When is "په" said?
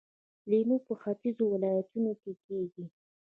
0.85-0.93